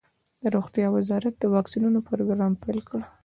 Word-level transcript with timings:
د 0.41 0.43
روغتیا 0.55 0.87
وزارت 0.97 1.33
د 1.39 1.43
واکسینونو 1.55 1.99
پروګرام 2.09 2.53
پیل 2.63 2.79
کړ. 2.89 2.99